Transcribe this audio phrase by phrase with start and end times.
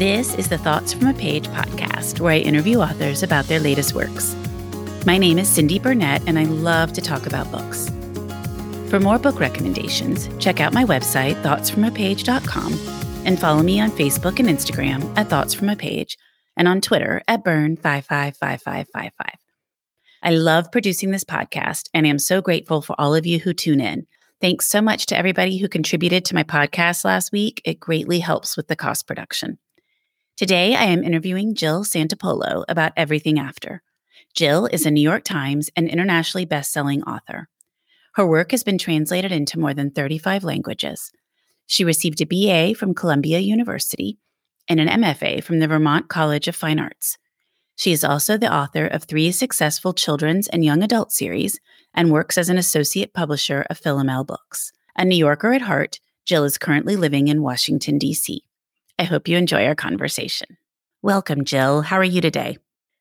[0.00, 3.94] This is the Thoughts from a Page podcast, where I interview authors about their latest
[3.94, 4.34] works.
[5.04, 7.90] My name is Cindy Burnett, and I love to talk about books.
[8.88, 12.72] For more book recommendations, check out my website, thoughtsfromapage.com,
[13.26, 16.16] and follow me on Facebook and Instagram at Thoughts From a Page
[16.56, 19.10] and on Twitter at Burn555555.
[20.22, 23.52] I love producing this podcast, and I am so grateful for all of you who
[23.52, 24.06] tune in.
[24.40, 27.60] Thanks so much to everybody who contributed to my podcast last week.
[27.66, 29.58] It greatly helps with the cost production.
[30.40, 33.82] Today, I am interviewing Jill Santopolo about Everything After.
[34.34, 37.50] Jill is a New York Times and internationally best-selling author.
[38.14, 41.12] Her work has been translated into more than 35 languages.
[41.66, 44.16] She received a BA from Columbia University
[44.66, 47.18] and an MFA from the Vermont College of Fine Arts.
[47.76, 51.60] She is also the author of three successful children's and young adult series
[51.92, 54.72] and works as an associate publisher of Philomel Books.
[54.96, 58.42] A New Yorker at heart, Jill is currently living in Washington, D.C.
[59.00, 60.58] I hope you enjoy our conversation.
[61.00, 61.80] Welcome, Jill.
[61.80, 62.58] How are you today?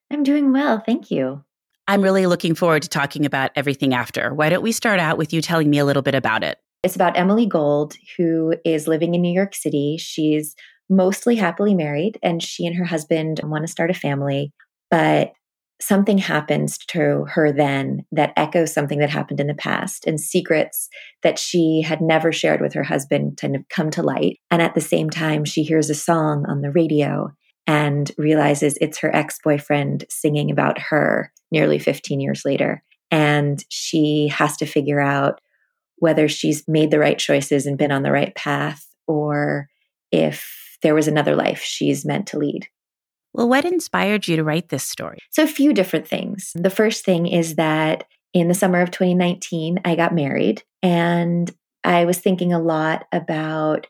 [0.10, 0.80] I'm doing well.
[0.80, 1.44] Thank you.
[1.90, 4.34] I'm really looking forward to talking about everything after.
[4.34, 6.58] Why don't we start out with you telling me a little bit about it?
[6.84, 9.98] It's about Emily Gold, who is living in New York City.
[10.00, 10.56] She's
[10.90, 14.54] mostly happily married, and she and her husband want to start a family.
[14.90, 15.34] But
[15.82, 20.90] something happens to her then that echoes something that happened in the past and secrets
[21.24, 24.40] that she had never shared with her husband kind of come to light.
[24.52, 27.34] And at the same time, she hears a song on the radio
[27.66, 32.84] and realizes it's her ex boyfriend singing about her nearly 15 years later.
[33.12, 35.40] And she has to figure out
[35.98, 39.68] whether she's made the right choices and been on the right path or
[40.12, 42.68] if there was another life she's meant to lead.
[43.34, 45.20] Well, what inspired you to write this story?
[45.32, 46.52] So, a few different things.
[46.56, 51.50] The first thing is that in the summer of 2019, I got married and
[51.84, 53.88] I was thinking a lot about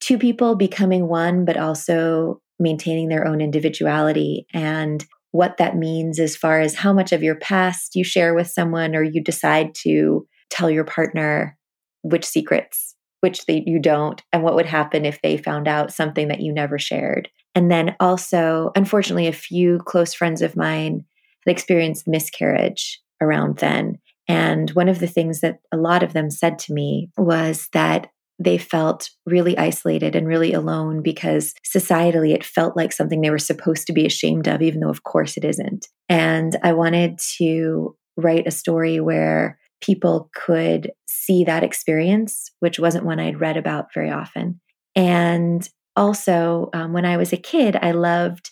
[0.00, 6.36] two people becoming one, but also maintaining their own individuality and what that means as
[6.36, 10.26] far as how much of your past you share with someone or you decide to
[10.50, 11.56] tell your partner
[12.02, 16.28] which secrets which they, you don't and what would happen if they found out something
[16.28, 21.04] that you never shared and then also, unfortunately, a few close friends of mine
[21.44, 23.98] had experienced miscarriage around then.
[24.28, 28.08] And one of the things that a lot of them said to me was that
[28.38, 33.38] they felt really isolated and really alone because societally it felt like something they were
[33.38, 35.88] supposed to be ashamed of, even though, of course, it isn't.
[36.08, 43.04] And I wanted to write a story where people could see that experience, which wasn't
[43.04, 44.60] one I'd read about very often.
[44.94, 48.50] And also, um, when I was a kid, I loved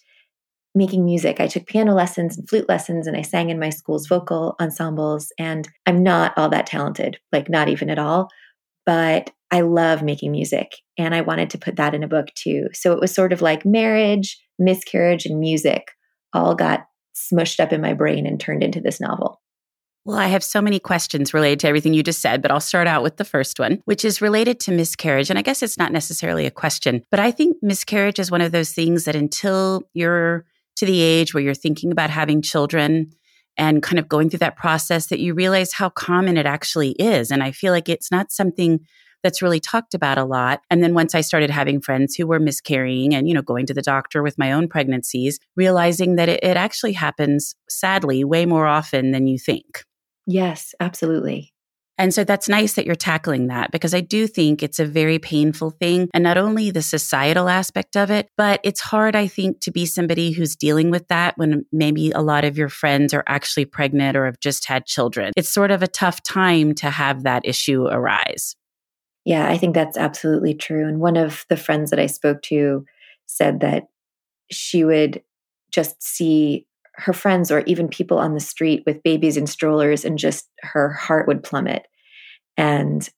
[0.75, 1.41] making music.
[1.41, 5.33] I took piano lessons and flute lessons, and I sang in my school's vocal ensembles.
[5.39, 8.29] And I'm not all that talented, like, not even at all.
[8.87, 12.69] But I love making music, and I wanted to put that in a book too.
[12.75, 15.89] So it was sort of like marriage, miscarriage, and music
[16.33, 19.41] all got smushed up in my brain and turned into this novel.
[20.09, 22.87] Well, I have so many questions related to everything you just said, but I'll start
[22.87, 25.29] out with the first one, which is related to miscarriage.
[25.29, 28.51] And I guess it's not necessarily a question, but I think miscarriage is one of
[28.51, 30.47] those things that until you're
[30.77, 33.13] to the age where you're thinking about having children
[33.59, 37.31] and kind of going through that process, that you realize how common it actually is.
[37.31, 38.81] And I feel like it's not something
[39.23, 40.63] that's really talked about a lot.
[40.71, 43.75] And then once I started having friends who were miscarrying and, you know, going to
[43.75, 48.67] the doctor with my own pregnancies, realizing that it, it actually happens sadly way more
[48.67, 49.85] often than you think.
[50.29, 51.55] Yes, absolutely.
[51.97, 55.19] And so that's nice that you're tackling that because I do think it's a very
[55.19, 56.09] painful thing.
[56.13, 59.87] And not only the societal aspect of it, but it's hard, I think, to be
[59.87, 64.17] somebody who's dealing with that when maybe a lot of your friends are actually pregnant
[64.17, 65.33] or have just had children.
[65.35, 68.55] It's sort of a tough time to have that issue arise.
[69.25, 70.87] Yeah, I think that's absolutely true.
[70.87, 72.85] And one of the friends that I spoke to
[73.27, 73.85] said that
[74.53, 75.23] she would
[75.73, 76.68] just see
[76.99, 80.91] her friends or even people on the street with babies in strollers and just her
[80.93, 81.87] heart would plummet.
[82.57, 83.09] And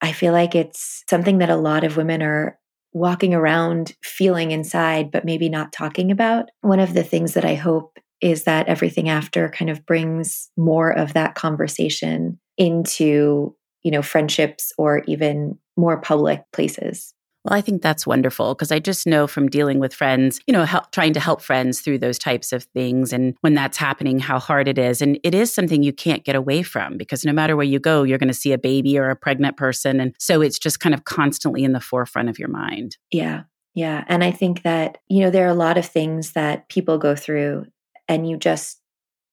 [0.00, 2.58] I feel like it's something that a lot of women are
[2.92, 6.50] walking around feeling inside, but maybe not talking about.
[6.60, 10.90] One of the things that I hope is that everything after kind of brings more
[10.90, 17.14] of that conversation into, you know, friendships or even more public places.
[17.44, 20.64] Well, I think that's wonderful because I just know from dealing with friends, you know,
[20.64, 23.12] help, trying to help friends through those types of things.
[23.12, 25.02] And when that's happening, how hard it is.
[25.02, 28.02] And it is something you can't get away from because no matter where you go,
[28.02, 30.00] you're going to see a baby or a pregnant person.
[30.00, 32.96] And so it's just kind of constantly in the forefront of your mind.
[33.10, 33.42] Yeah.
[33.74, 34.04] Yeah.
[34.08, 37.14] And I think that, you know, there are a lot of things that people go
[37.14, 37.66] through
[38.08, 38.80] and you just,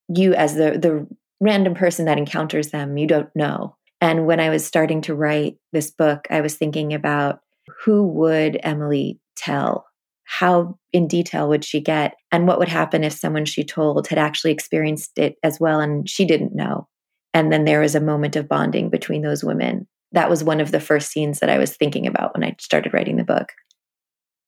[0.09, 1.07] you as the, the
[1.39, 3.77] random person that encounters them, you don't know.
[4.01, 7.41] And when I was starting to write this book, I was thinking about
[7.83, 9.85] who would Emily tell
[10.25, 12.15] how in detail would she get?
[12.31, 16.09] And what would happen if someone she told had actually experienced it as well and
[16.09, 16.87] she didn't know?
[17.33, 19.87] And then there was a moment of bonding between those women.
[20.13, 22.93] That was one of the first scenes that I was thinking about when I started
[22.93, 23.51] writing the book.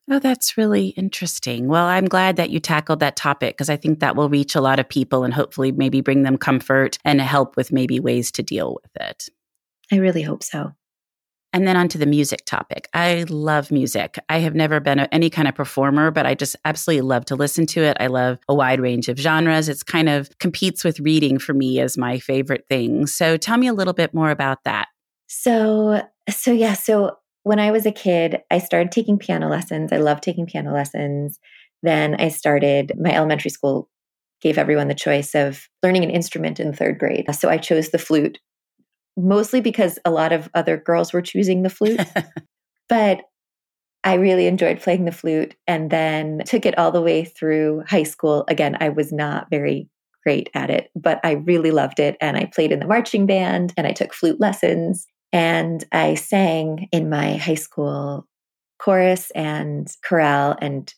[0.10, 1.68] Oh, that's really interesting.
[1.68, 4.62] Well, I'm glad that you tackled that topic because I think that will reach a
[4.62, 8.44] lot of people and hopefully maybe bring them comfort and help with maybe ways to
[8.44, 9.30] deal with it.
[9.92, 10.74] I really hope so.
[11.54, 12.90] And then onto the music topic.
[12.94, 14.18] I love music.
[14.28, 17.68] I have never been any kind of performer, but I just absolutely love to listen
[17.68, 17.96] to it.
[18.00, 19.70] I love a wide range of genres.
[19.70, 23.06] It's kind of competes with reading for me as my favorite thing.
[23.06, 24.88] So tell me a little bit more about that.
[25.28, 29.92] So, so yeah, so when I was a kid, I started taking piano lessons.
[29.92, 31.40] I love taking piano lessons.
[31.84, 33.90] Then I started my elementary school
[34.42, 37.26] gave everyone the choice of learning an instrument in third grade.
[37.34, 38.40] So I chose the flute,
[39.18, 42.02] mostly because a lot of other girls were choosing the flute.
[42.90, 43.22] but
[44.04, 48.04] I really enjoyed playing the flute and then took it all the way through high
[48.04, 48.44] school.
[48.50, 49.90] Again, I was not very
[50.24, 52.18] great at it, but I really loved it.
[52.20, 55.08] And I played in the marching band and I took flute lessons.
[55.32, 58.28] And I sang in my high school
[58.78, 60.94] chorus and chorale and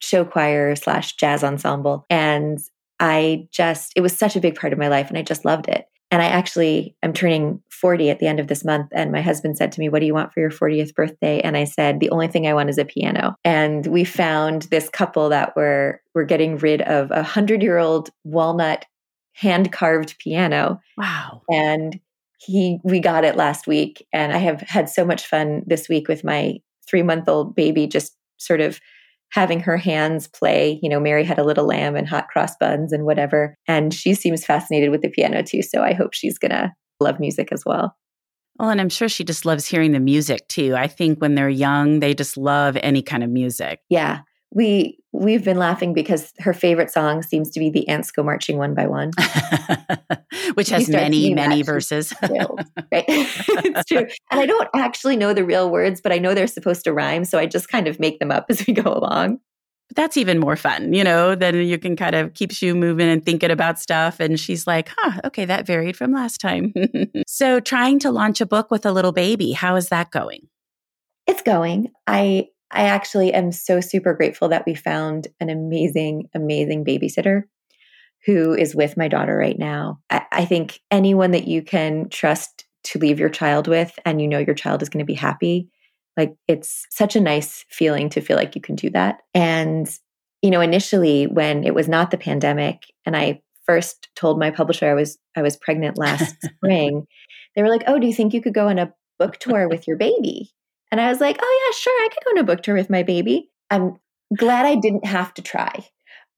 [0.00, 2.04] show choir slash jazz ensemble.
[2.10, 2.58] And
[3.00, 5.68] I just, it was such a big part of my life and I just loved
[5.68, 5.86] it.
[6.10, 8.88] And I actually, I'm turning 40 at the end of this month.
[8.92, 11.40] And my husband said to me, What do you want for your 40th birthday?
[11.40, 13.34] And I said, The only thing I want is a piano.
[13.44, 18.10] And we found this couple that were, were getting rid of a hundred year old
[18.24, 18.86] walnut
[19.32, 20.80] hand carved piano.
[20.96, 21.42] Wow.
[21.50, 22.00] And
[22.38, 26.08] he we got it last week and i have had so much fun this week
[26.08, 26.56] with my
[26.88, 28.80] three month old baby just sort of
[29.30, 32.92] having her hands play you know mary had a little lamb and hot cross buns
[32.92, 36.74] and whatever and she seems fascinated with the piano too so i hope she's gonna
[37.00, 37.96] love music as well
[38.58, 40.74] well, and I'm sure she just loves hearing the music too.
[40.74, 43.78] I think when they're young, they just love any kind of music.
[43.88, 48.22] Yeah we we've been laughing because her favorite song seems to be the ants go
[48.22, 49.10] marching one by one.
[50.54, 52.12] Which has many many verses.
[52.24, 52.60] thrilled,
[52.92, 53.04] right?
[53.68, 54.06] It's true.
[54.30, 57.24] And i don't actually know the real words but i know they're supposed to rhyme
[57.24, 59.40] so i just kind of make them up as we go along.
[59.88, 63.08] But that's even more fun you know then you can kind of keeps you moving
[63.08, 66.72] and thinking about stuff and she's like huh okay that varied from last time.
[67.26, 70.48] So trying to launch a book with a little baby how is that going?
[71.26, 71.90] It's going.
[72.06, 77.44] I I actually am so super grateful that we found an amazing, amazing babysitter
[78.26, 80.00] who is with my daughter right now.
[80.10, 84.28] I, I, think anyone that you can trust to leave your child with and you
[84.28, 85.68] know your child is going to be happy,
[86.16, 89.20] like it's such a nice feeling to feel like you can do that.
[89.34, 89.88] And,
[90.42, 94.90] you know, initially when it was not the pandemic and I first told my publisher
[94.90, 97.06] I was I was pregnant last spring,
[97.54, 99.86] they were like, "Oh, do you think you could go on a book tour with
[99.86, 100.50] your baby?"
[100.90, 102.90] And I was like, oh, yeah, sure, I could go on a book tour with
[102.90, 103.50] my baby.
[103.70, 103.96] I'm
[104.36, 105.84] glad I didn't have to try.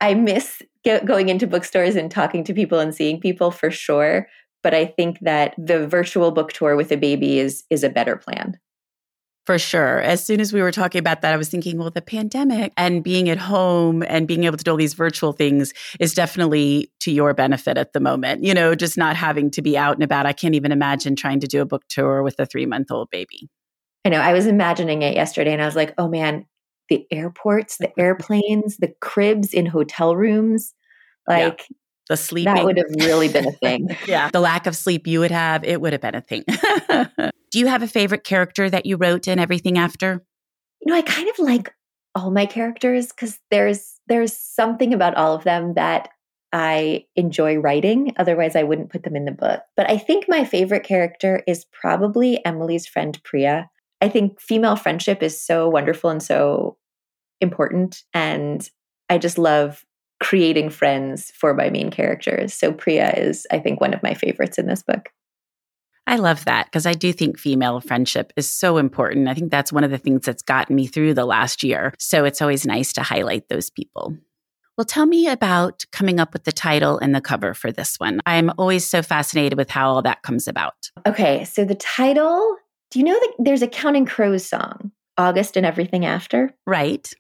[0.00, 4.28] I miss going into bookstores and talking to people and seeing people for sure.
[4.62, 8.16] But I think that the virtual book tour with a baby is is a better
[8.16, 8.58] plan.
[9.46, 10.00] For sure.
[10.00, 13.02] As soon as we were talking about that, I was thinking, well, the pandemic and
[13.02, 17.10] being at home and being able to do all these virtual things is definitely to
[17.10, 18.44] your benefit at the moment.
[18.44, 20.26] You know, just not having to be out and about.
[20.26, 23.08] I can't even imagine trying to do a book tour with a three month old
[23.10, 23.48] baby.
[24.04, 26.46] I know I was imagining it yesterday and I was like, oh man,
[26.88, 30.74] the airports, the airplanes, the cribs in hotel rooms,
[31.28, 31.76] like yeah.
[32.08, 32.54] the sleeping.
[32.54, 33.88] That would have really been a thing.
[34.06, 34.30] yeah.
[34.30, 36.44] The lack of sleep you would have, it would have been a thing.
[37.50, 40.24] Do you have a favorite character that you wrote and everything after?
[40.80, 41.74] You know, I kind of like
[42.14, 46.08] all my characters because there's there's something about all of them that
[46.52, 48.14] I enjoy writing.
[48.16, 49.60] Otherwise, I wouldn't put them in the book.
[49.76, 53.70] But I think my favorite character is probably Emily's friend Priya.
[54.00, 56.76] I think female friendship is so wonderful and so
[57.40, 58.02] important.
[58.14, 58.68] And
[59.08, 59.84] I just love
[60.20, 62.54] creating friends for my main characters.
[62.54, 65.10] So Priya is, I think, one of my favorites in this book.
[66.06, 69.28] I love that because I do think female friendship is so important.
[69.28, 71.94] I think that's one of the things that's gotten me through the last year.
[71.98, 74.16] So it's always nice to highlight those people.
[74.76, 78.20] Well, tell me about coming up with the title and the cover for this one.
[78.26, 80.90] I'm always so fascinated with how all that comes about.
[81.06, 82.56] Okay, so the title
[82.90, 86.54] do you know that there's a Counting Crows song, August and Everything After?
[86.66, 87.10] Right.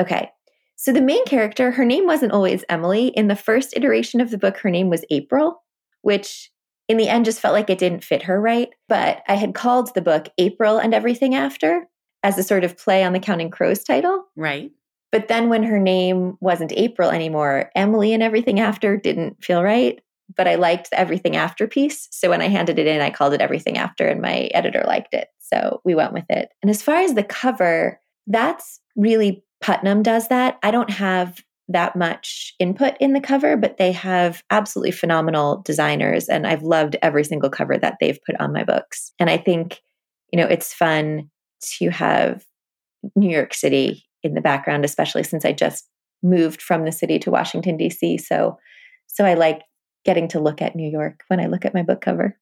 [0.00, 0.30] Okay.
[0.76, 3.08] So the main character, her name wasn't always Emily.
[3.08, 5.62] In the first iteration of the book, her name was April,
[6.02, 6.50] which
[6.88, 8.68] in the end just felt like it didn't fit her right.
[8.88, 11.88] But I had called the book April and Everything After
[12.22, 14.24] as a sort of play on the Counting Crows title.
[14.36, 14.70] Right.
[15.10, 20.00] But then when her name wasn't April anymore, Emily and Everything After didn't feel right
[20.34, 22.08] but I liked the Everything After piece.
[22.10, 25.14] So when I handed it in, I called it Everything After, and my editor liked
[25.14, 25.28] it.
[25.38, 26.50] So we went with it.
[26.62, 30.58] And as far as the cover, that's really Putnam does that.
[30.62, 36.28] I don't have that much input in the cover, but they have absolutely phenomenal designers.
[36.28, 39.12] And I've loved every single cover that they've put on my books.
[39.18, 39.80] And I think,
[40.32, 41.30] you know, it's fun
[41.78, 42.44] to have
[43.16, 45.88] New York City in the background, especially since I just
[46.22, 48.18] moved from the city to Washington, D.C.
[48.18, 48.58] So,
[49.06, 49.62] so I like
[50.06, 52.38] getting to look at New York when I look at my book cover.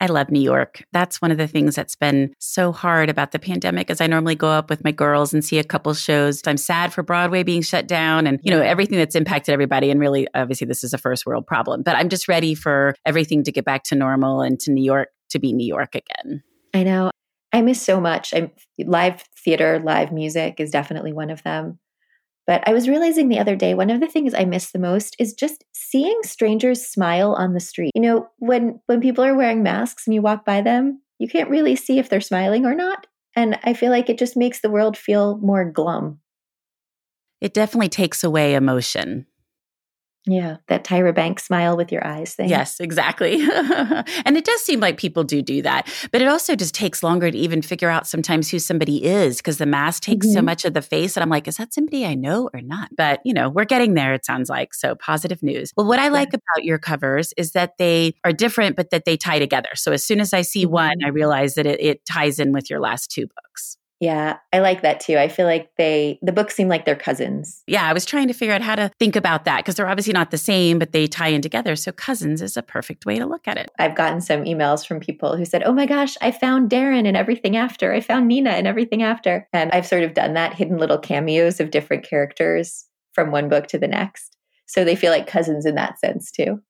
[0.00, 0.84] I love New York.
[0.92, 4.36] That's one of the things that's been so hard about the pandemic as I normally
[4.36, 6.40] go up with my girls and see a couple shows.
[6.46, 9.90] I'm sad for Broadway being shut down and, you know, everything that's impacted everybody.
[9.90, 13.42] And really, obviously, this is a first world problem, but I'm just ready for everything
[13.42, 16.44] to get back to normal and to New York to be New York again.
[16.72, 17.10] I know.
[17.52, 18.32] I miss so much.
[18.32, 21.80] I'm live theater, live music is definitely one of them.
[22.48, 25.14] But I was realizing the other day, one of the things I miss the most
[25.18, 27.92] is just seeing strangers smile on the street.
[27.94, 31.50] You know, when when people are wearing masks and you walk by them, you can't
[31.50, 33.06] really see if they're smiling or not.
[33.36, 36.20] And I feel like it just makes the world feel more glum.
[37.42, 39.26] It definitely takes away emotion.
[40.26, 42.48] Yeah, that Tyra Banks smile with your eyes thing.
[42.50, 43.40] Yes, exactly.
[44.24, 45.88] and it does seem like people do do that.
[46.12, 49.58] But it also just takes longer to even figure out sometimes who somebody is because
[49.58, 50.34] the mask takes mm-hmm.
[50.34, 51.16] so much of the face.
[51.16, 52.90] And I'm like, is that somebody I know or not?
[52.96, 54.74] But, you know, we're getting there, it sounds like.
[54.74, 55.72] So positive news.
[55.76, 59.16] Well, what I like about your covers is that they are different, but that they
[59.16, 59.70] tie together.
[59.76, 61.14] So as soon as I see one, I mm-hmm.
[61.14, 63.78] realize that it, it ties in with your last two books.
[64.00, 65.16] Yeah, I like that too.
[65.16, 67.62] I feel like they the books seem like they're cousins.
[67.66, 70.12] Yeah, I was trying to figure out how to think about that because they're obviously
[70.12, 71.74] not the same, but they tie in together.
[71.74, 73.70] So cousins is a perfect way to look at it.
[73.78, 77.16] I've gotten some emails from people who said, "Oh my gosh, I found Darren and
[77.16, 77.92] everything after.
[77.92, 81.58] I found Nina and everything after." And I've sort of done that, hidden little cameos
[81.58, 84.36] of different characters from one book to the next.
[84.66, 86.62] So they feel like cousins in that sense too.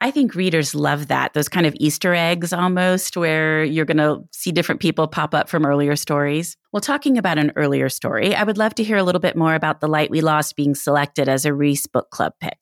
[0.00, 4.22] I think readers love that, those kind of Easter eggs almost, where you're going to
[4.32, 6.56] see different people pop up from earlier stories.
[6.72, 9.54] Well, talking about an earlier story, I would love to hear a little bit more
[9.54, 12.58] about The Light We Lost being selected as a Reese Book Club pick.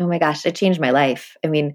[0.00, 1.36] Oh my gosh, it changed my life.
[1.44, 1.74] I mean,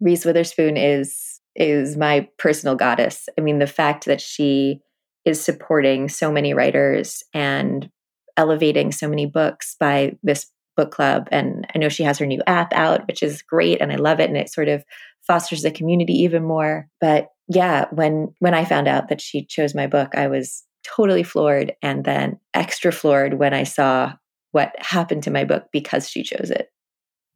[0.00, 3.28] Reese Witherspoon is is my personal goddess.
[3.38, 4.80] I mean, the fact that she
[5.24, 7.90] is supporting so many writers and
[8.36, 10.46] elevating so many books by this
[10.76, 11.28] book club.
[11.30, 13.80] And I know she has her new app out, which is great.
[13.80, 14.28] And I love it.
[14.28, 14.84] And it sort of
[15.26, 16.88] fosters the community even more.
[17.00, 21.22] But yeah, when when I found out that she chose my book, I was totally
[21.22, 24.12] floored and then extra floored when I saw
[24.52, 26.68] what happened to my book because she chose it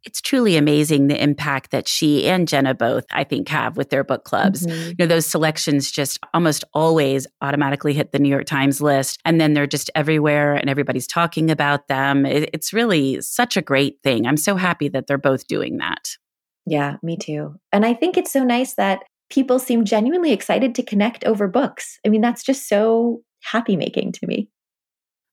[0.04, 4.04] it's truly amazing the impact that she and Jenna both, I think, have with their
[4.04, 4.66] book clubs.
[4.66, 4.88] Mm-hmm.
[4.88, 9.40] You know, those selections just almost always automatically hit the New York Times list, and
[9.40, 12.24] then they're just everywhere and everybody's talking about them.
[12.24, 14.26] It, it's really such a great thing.
[14.26, 16.16] I'm so happy that they're both doing that.
[16.66, 17.56] Yeah, me too.
[17.72, 21.98] And I think it's so nice that people seem genuinely excited to connect over books.
[22.04, 24.48] I mean, that's just so happy making to me.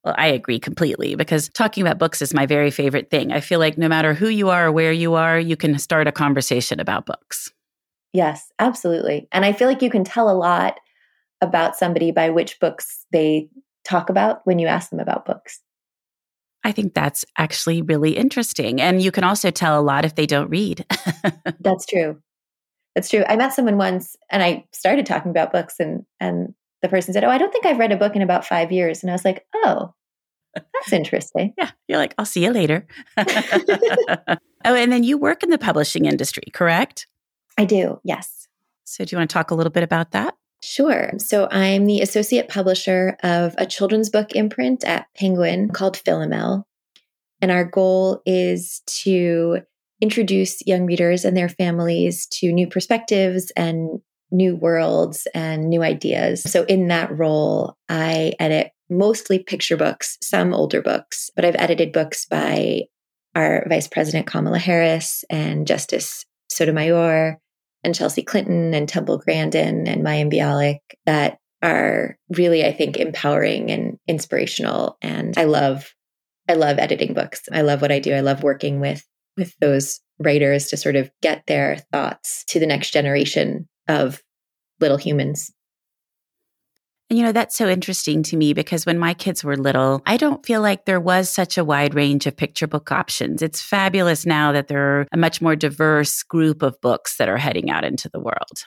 [0.08, 3.34] Well, I agree completely because talking about books is my very favorite thing.
[3.34, 6.08] I feel like no matter who you are or where you are, you can start
[6.08, 7.52] a conversation about books.
[8.14, 9.28] Yes, absolutely.
[9.34, 10.80] And I feel like you can tell a lot
[11.42, 13.50] about somebody by which books they
[13.84, 15.60] talk about when you ask them about books.
[16.64, 18.80] I think that's actually really interesting.
[18.80, 20.86] And you can also tell a lot if they don't read.
[21.60, 22.22] that's true.
[22.96, 23.26] That's true.
[23.28, 27.24] I met someone once and I started talking about books and and the person said,
[27.24, 29.26] "Oh, I don't think I've read a book in about 5 years." And I was
[29.26, 29.94] like, "Oh,
[30.56, 31.54] that's interesting.
[31.58, 31.72] yeah.
[31.88, 32.88] You're like, I'll see you later.
[33.18, 33.26] oh,
[34.66, 37.08] and then you work in the publishing industry, correct?
[37.58, 38.48] I do, yes.
[38.84, 40.36] So, do you want to talk a little bit about that?
[40.62, 41.12] Sure.
[41.18, 46.64] So, I'm the associate publisher of a children's book imprint at Penguin called Philomel.
[47.42, 49.60] And our goal is to
[50.02, 54.00] introduce young readers and their families to new perspectives and
[54.32, 56.44] new worlds and new ideas.
[56.44, 61.92] So, in that role, I edit mostly picture books, some older books, but I've edited
[61.92, 62.84] books by
[63.36, 67.40] our Vice President Kamala Harris and Justice Sotomayor
[67.84, 73.72] and Chelsea Clinton and Temple Grandin and Mayim Bialik that are really, I think, empowering
[73.72, 74.98] and inspirational.
[75.02, 75.94] And I love,
[76.48, 77.44] I love editing books.
[77.52, 78.14] I love what I do.
[78.14, 79.06] I love working with
[79.38, 84.22] with those writers to sort of get their thoughts to the next generation of
[84.80, 85.52] little humans.
[87.10, 90.18] And you know, that's so interesting to me because when my kids were little, I
[90.18, 93.42] don't feel like there was such a wide range of picture book options.
[93.42, 97.38] It's fabulous now that there are a much more diverse group of books that are
[97.38, 98.66] heading out into the world.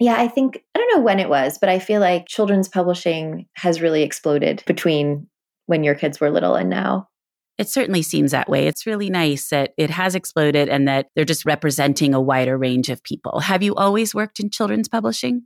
[0.00, 3.46] Yeah, I think, I don't know when it was, but I feel like children's publishing
[3.54, 5.28] has really exploded between
[5.66, 7.08] when your kids were little and now.
[7.56, 8.66] It certainly seems that way.
[8.66, 12.88] It's really nice that it has exploded and that they're just representing a wider range
[12.88, 13.40] of people.
[13.40, 15.44] Have you always worked in children's publishing?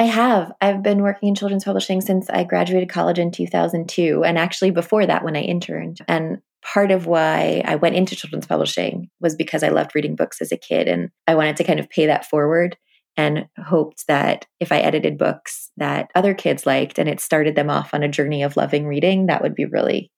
[0.00, 0.52] I have.
[0.60, 4.24] I've been working in children's publishing since I graduated college in 2002.
[4.24, 6.00] And actually, before that, when I interned.
[6.08, 10.40] And part of why I went into children's publishing was because I loved reading books
[10.40, 10.88] as a kid.
[10.88, 12.76] And I wanted to kind of pay that forward
[13.16, 17.70] and hoped that if I edited books that other kids liked and it started them
[17.70, 20.10] off on a journey of loving reading, that would be really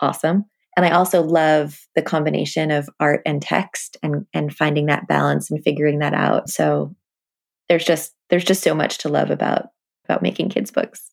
[0.00, 0.44] awesome.
[0.76, 5.50] And I also love the combination of art and text and and finding that balance
[5.50, 6.48] and figuring that out.
[6.48, 6.94] So
[7.68, 9.66] there's just there's just so much to love about
[10.04, 11.10] about making kids books.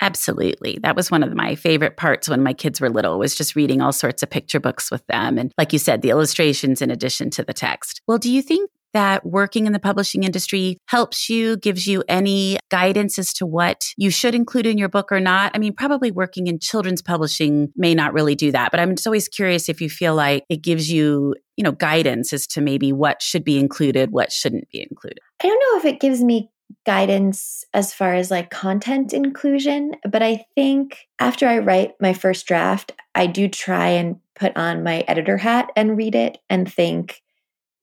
[0.00, 0.80] Absolutely.
[0.82, 3.80] That was one of my favorite parts when my kids were little was just reading
[3.80, 7.30] all sorts of picture books with them and like you said the illustrations in addition
[7.30, 8.02] to the text.
[8.08, 12.58] Well, do you think that working in the publishing industry helps you, gives you any
[12.70, 15.52] guidance as to what you should include in your book or not?
[15.54, 19.06] I mean, probably working in children's publishing may not really do that, but I'm just
[19.06, 22.92] always curious if you feel like it gives you, you know, guidance as to maybe
[22.92, 25.18] what should be included, what shouldn't be included.
[25.42, 26.50] I don't know if it gives me
[26.86, 32.46] guidance as far as like content inclusion, but I think after I write my first
[32.46, 37.22] draft, I do try and put on my editor hat and read it and think,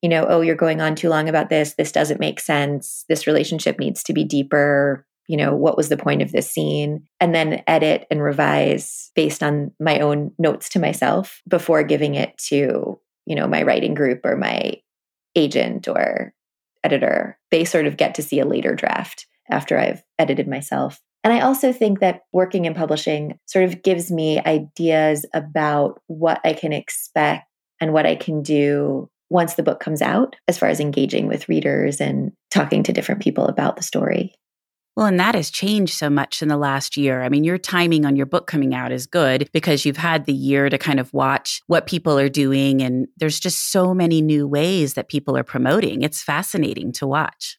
[0.02, 1.74] you know, oh, you're going on too long about this.
[1.74, 3.04] This doesn't make sense.
[3.08, 5.06] This relationship needs to be deeper.
[5.28, 7.06] You know, what was the point of this scene?
[7.20, 12.36] And then edit and revise based on my own notes to myself before giving it
[12.48, 14.80] to, you know, my writing group or my
[15.36, 16.34] agent or
[16.82, 17.38] editor.
[17.50, 21.00] They sort of get to see a later draft after I've edited myself.
[21.22, 26.40] And I also think that working in publishing sort of gives me ideas about what
[26.44, 27.46] I can expect
[27.80, 31.48] and what I can do once the book comes out, as far as engaging with
[31.48, 34.34] readers and talking to different people about the story.
[34.96, 37.22] Well, and that has changed so much in the last year.
[37.22, 40.34] I mean, your timing on your book coming out is good because you've had the
[40.34, 42.82] year to kind of watch what people are doing.
[42.82, 46.02] And there's just so many new ways that people are promoting.
[46.02, 47.56] It's fascinating to watch.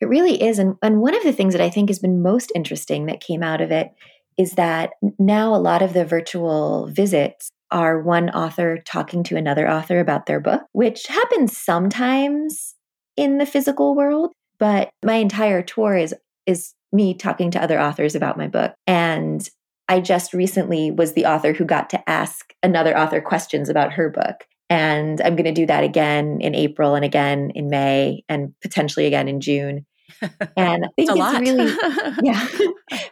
[0.00, 0.58] It really is.
[0.58, 3.42] And, and one of the things that I think has been most interesting that came
[3.42, 3.90] out of it
[4.38, 9.68] is that now a lot of the virtual visits are one author talking to another
[9.68, 12.74] author about their book, which happens sometimes
[13.16, 14.32] in the physical world.
[14.58, 16.14] But my entire tour is
[16.46, 18.72] is me talking to other authors about my book.
[18.86, 19.48] And
[19.88, 24.10] I just recently was the author who got to ask another author questions about her
[24.10, 24.46] book.
[24.68, 29.06] And I'm going to do that again in April and again in May and potentially
[29.06, 29.86] again in June.
[30.56, 31.72] And I think it's really,
[32.22, 32.46] yeah,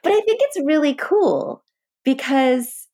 [0.02, 1.62] but I think it's really cool
[2.04, 2.87] because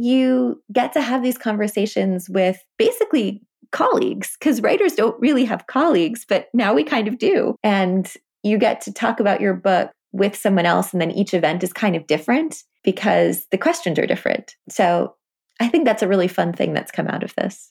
[0.00, 6.24] you get to have these conversations with basically colleagues because writers don't really have colleagues,
[6.28, 7.54] but now we kind of do.
[7.62, 11.62] And you get to talk about your book with someone else, and then each event
[11.62, 14.56] is kind of different because the questions are different.
[14.68, 15.14] So
[15.60, 17.70] I think that's a really fun thing that's come out of this.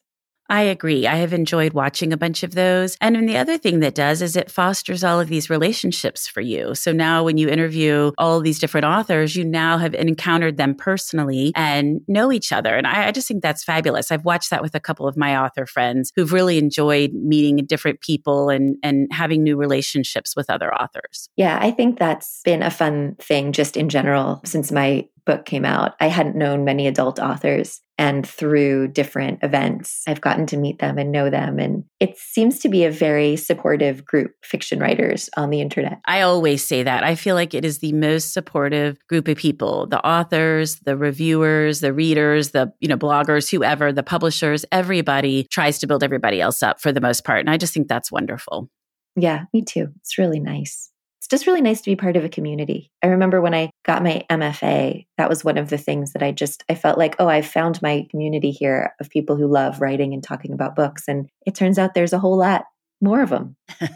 [0.49, 1.05] I agree.
[1.05, 2.97] I have enjoyed watching a bunch of those.
[2.99, 6.41] And then the other thing that does is it fosters all of these relationships for
[6.41, 6.73] you.
[6.75, 11.51] So now when you interview all these different authors, you now have encountered them personally
[11.55, 12.75] and know each other.
[12.75, 14.11] And I, I just think that's fabulous.
[14.11, 18.01] I've watched that with a couple of my author friends who've really enjoyed meeting different
[18.01, 21.29] people and, and having new relationships with other authors.
[21.35, 25.63] Yeah, I think that's been a fun thing just in general since my book came
[25.63, 25.93] out.
[25.99, 27.81] I hadn't known many adult authors.
[27.99, 31.59] And through different events, I've gotten to meet them and know them.
[31.59, 35.99] And it seems to be a very supportive group, fiction writers on the internet.
[36.05, 37.03] I always say that.
[37.03, 41.81] I feel like it is the most supportive group of people the authors, the reviewers,
[41.81, 46.63] the readers, the you know bloggers, whoever, the publishers, everybody tries to build everybody else
[46.63, 47.41] up for the most part.
[47.41, 48.67] And I just think that's wonderful.
[49.15, 49.89] Yeah, me too.
[49.97, 50.89] It's really nice
[51.29, 52.91] just really nice to be part of a community.
[53.03, 56.31] I remember when I got my MFA, that was one of the things that I
[56.31, 60.13] just I felt like, oh, I found my community here of people who love writing
[60.13, 62.65] and talking about books and it turns out there's a whole lot
[63.01, 63.55] more of them.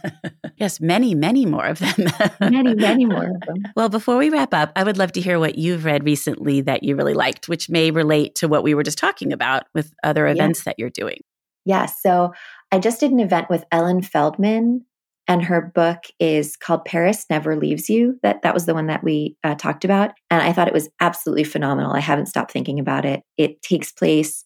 [0.58, 2.08] yes, many, many more of them.
[2.40, 3.64] many, many more of them.
[3.76, 6.84] Well, before we wrap up, I would love to hear what you've read recently that
[6.84, 10.28] you really liked, which may relate to what we were just talking about with other
[10.28, 10.64] events yeah.
[10.66, 11.20] that you're doing.
[11.66, 11.86] Yeah.
[11.86, 12.34] So
[12.72, 14.86] I just did an event with Ellen Feldman
[15.28, 18.20] and her book is called Paris Never Leaves You.
[18.24, 20.90] That that was the one that we uh, talked about, and I thought it was
[21.00, 21.94] absolutely phenomenal.
[21.94, 23.22] I haven't stopped thinking about it.
[23.38, 24.44] It takes place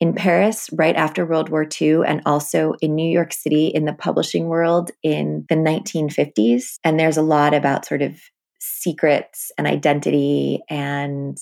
[0.00, 3.92] in Paris right after World War II, and also in New York City in the
[3.92, 6.78] publishing world in the 1950s.
[6.84, 8.20] And there's a lot about sort of
[8.60, 11.38] secrets and identity, and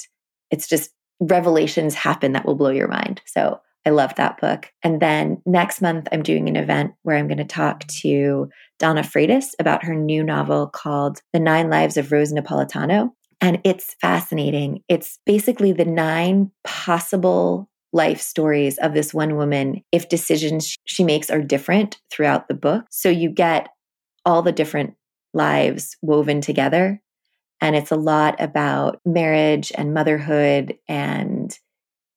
[0.50, 3.20] it's just revelations happen that will blow your mind.
[3.26, 4.70] So I love that book.
[4.82, 9.02] And then next month, I'm doing an event where I'm going to talk to Donna
[9.02, 13.10] Freitas about her new novel called The Nine Lives of Rose Napolitano.
[13.40, 14.82] And it's fascinating.
[14.88, 21.28] It's basically the nine possible life stories of this one woman if decisions she makes
[21.28, 22.84] are different throughout the book.
[22.90, 23.68] So you get
[24.24, 24.94] all the different
[25.34, 27.02] lives woven together.
[27.60, 31.56] And it's a lot about marriage and motherhood and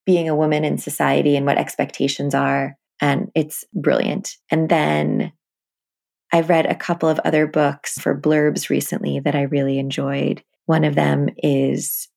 [0.05, 2.77] being a woman in society and what expectations are.
[3.01, 4.37] And it's brilliant.
[4.49, 5.33] And then
[6.31, 10.43] I've read a couple of other books for blurbs recently that I really enjoyed.
[10.65, 12.07] One of them is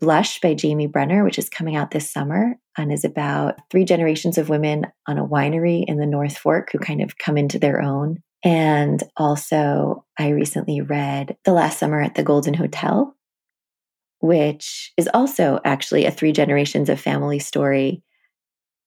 [0.00, 4.38] Blush by Jamie Brenner, which is coming out this summer and is about three generations
[4.38, 7.82] of women on a winery in the North Fork who kind of come into their
[7.82, 8.18] own.
[8.44, 13.16] And also, I recently read The Last Summer at the Golden Hotel,
[14.20, 18.02] which is also actually a three generations of family story.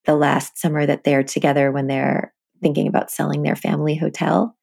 [0.05, 4.57] The last summer that they're together when they're thinking about selling their family hotel.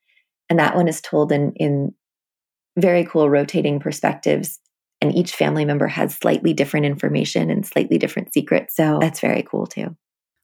[0.49, 1.93] And that one is told in, in
[2.79, 4.59] very cool rotating perspectives.
[5.01, 8.75] And each family member has slightly different information and slightly different secrets.
[8.75, 9.97] So that's very cool too.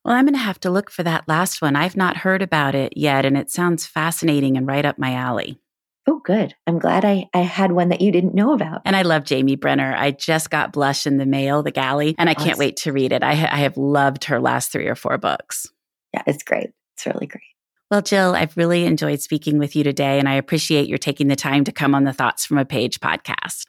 [0.04, 1.76] Well, I'm going to have to look for that last one.
[1.76, 5.58] I've not heard about it yet, and it sounds fascinating and right up my alley.
[6.06, 6.54] Oh, good.
[6.66, 8.82] I'm glad I, I had one that you didn't know about.
[8.84, 9.94] And I love Jamie Brenner.
[9.96, 13.12] I just got Blush in the mail, the galley, and I can't wait to read
[13.12, 13.22] it.
[13.22, 15.66] I, I have loved her last three or four books.
[16.12, 16.70] Yeah, it's great.
[16.94, 17.42] It's really great.
[17.90, 21.36] Well, Jill, I've really enjoyed speaking with you today, and I appreciate your taking the
[21.36, 23.66] time to come on the Thoughts from a Page podcast.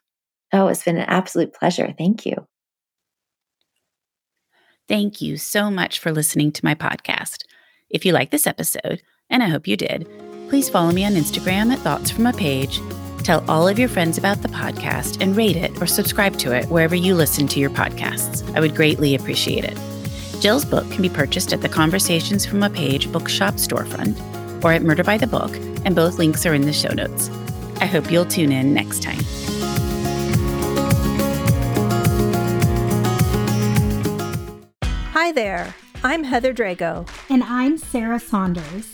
[0.51, 1.93] Oh, it's been an absolute pleasure.
[1.97, 2.47] Thank you.
[4.87, 7.43] Thank you so much for listening to my podcast.
[7.89, 10.07] If you like this episode, and I hope you did,
[10.49, 12.79] please follow me on Instagram at Thoughts from a Page.
[13.23, 16.65] Tell all of your friends about the podcast and rate it or subscribe to it
[16.67, 18.43] wherever you listen to your podcasts.
[18.55, 19.77] I would greatly appreciate it.
[20.41, 24.83] Jill's book can be purchased at the Conversations from a Page bookshop storefront or at
[24.83, 25.55] Murder by the Book,
[25.85, 27.29] and both links are in the show notes.
[27.81, 29.19] I hope you'll tune in next time.
[35.13, 35.73] Hi there.
[36.03, 37.09] I'm Heather Drago.
[37.31, 38.93] And I'm Sarah Saunders.